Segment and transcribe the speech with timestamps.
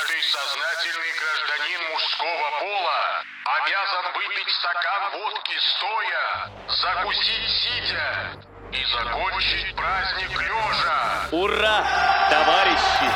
[0.00, 8.30] Каждый сознательный гражданин мужского пола обязан выпить стакан водки стоя, закусить сидя
[8.72, 11.28] и закончить праздник лежа.
[11.32, 11.86] Ура,
[12.30, 13.10] товарищи!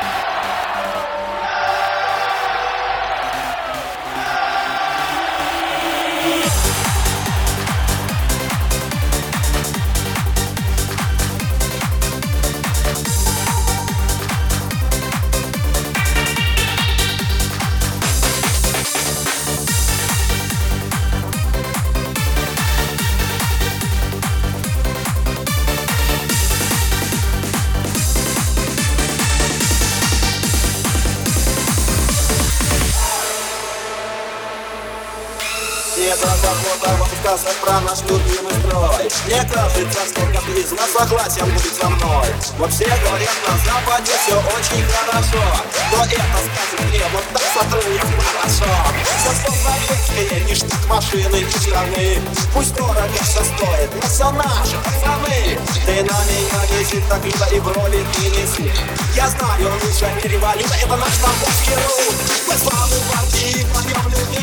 [36.15, 39.09] Не забота вам сказать про наш любимый строй.
[39.25, 42.27] Мне кажется, сколько близко согласен быть со мной.
[42.57, 45.43] Вот все говорят на западе все очень хорошо.
[45.91, 48.01] Но это скажет мне вот так сотрудник
[48.31, 48.71] хорошо.
[49.17, 52.21] Все словно русские, ништяк машины и штаны
[52.53, 55.59] Пусть дорого все стоит, но все наши пацаны.
[55.85, 58.71] Ты на меня висит так либо и в роли ты неси.
[59.15, 62.15] Я знаю, лучше перевалить, это наш тамбовский рут.
[62.47, 64.34] Мы славы партии, поем любимый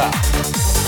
[0.00, 0.81] abraço.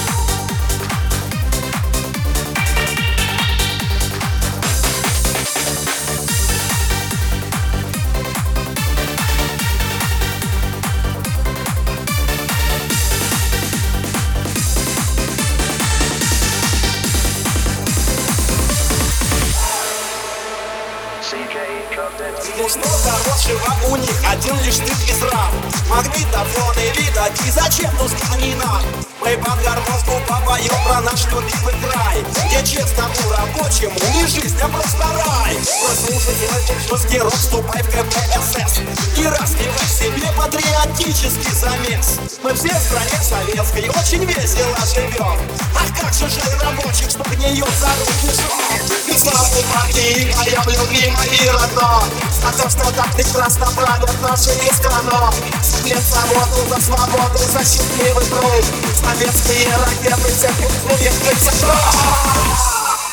[22.04, 25.54] Здесь много хорошего, у них один лишь ты из рам
[25.88, 28.82] Магнитофоны видать, и зачем нужны они нам?
[29.24, 35.02] Мы под гармошку попоем про наш любимый край Где честному рабочему не жизнь, а просто
[35.02, 35.56] рай.
[35.56, 38.80] Послушай этот жесткий рок, вступай в КПСС.
[39.16, 42.18] И распевай себе патриотический замес.
[42.42, 45.40] Мы все в стране советской очень весело живем.
[45.74, 47.88] Ах, как же жаль рабочих, что гниет за
[48.20, 54.72] жжет И славу партии, моя любимая и родной За то, что так прекрасно правят нашей
[54.72, 58.64] страной След свободу за свободу, за счастливый труд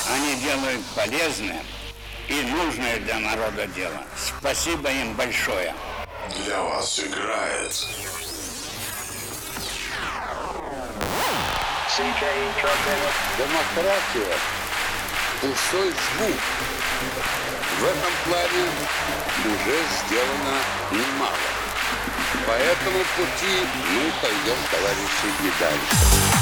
[0.09, 1.61] Они делают полезное
[2.27, 4.03] и нужное для народа дело.
[4.39, 5.73] Спасибо им большое.
[6.45, 7.73] Для вас играет
[13.37, 14.33] Демократия–
[15.41, 16.37] пустой звук.
[17.79, 18.69] В этом плане
[19.45, 20.57] уже сделано
[20.91, 21.60] немало.
[22.51, 26.40] По этому пути мы пойдем, товарищи, и дальше.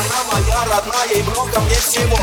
[0.00, 2.18] Страна моя родная и много мне всего.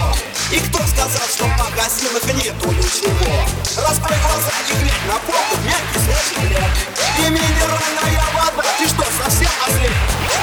[0.51, 3.45] И кто сказал, что в магазинах нету ничего?
[3.77, 6.71] Раскрой глаза и глянь на полку мягкий свежий хлеб
[7.19, 9.93] И минеральная вода, ты что, совсем ослеп?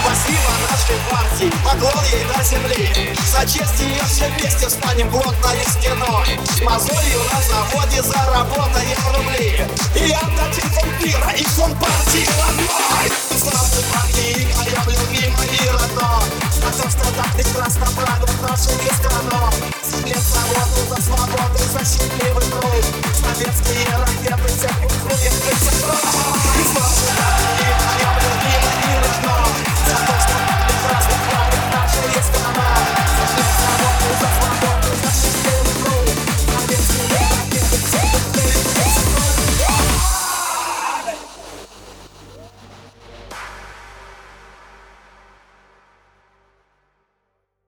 [0.05, 6.39] Спасибо нашей партии, поклон ей до земли За честь ее все вместе встанем плотной стеной.
[6.57, 9.67] С мозолью на заводе заработаем рубли.
[9.97, 12.85] И отдадим вампира и фон партии родной